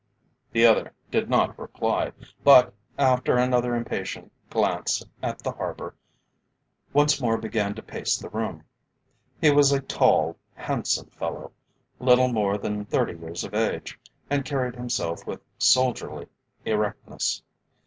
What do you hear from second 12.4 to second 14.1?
than thirty years of age,